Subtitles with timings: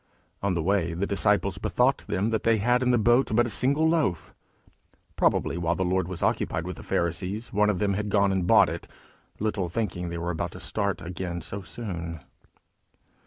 [0.41, 3.51] On the way the disciples bethought them that they had in the boat but a
[3.51, 4.33] single loaf:
[5.15, 8.47] probably while the Lord was occupied with the Pharisees, one of them had gone and
[8.47, 8.87] bought it,
[9.37, 12.19] little thinking they were about to start again so soon.